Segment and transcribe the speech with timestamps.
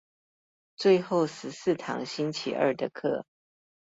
[0.77, 3.23] 最後十四堂星期二的課